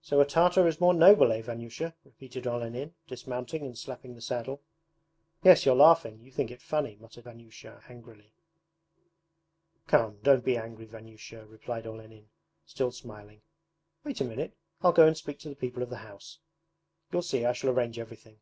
[0.00, 4.62] 'So a Tartar is more noble, eh, Vanyusha?' repeated Olenin, dismounting and slapping the saddle.
[5.44, 6.18] 'Yes, you're laughing!
[6.22, 8.32] You think it funny,' muttered Vanyusha angrily.
[9.86, 12.30] 'Come, don't be angry, Vanyusha,' replied Olenin,
[12.64, 13.42] still smiling.
[14.02, 16.38] 'Wait a minute, I'll go and speak to the people of the house;
[17.12, 18.40] you'll see I shall arrange everything.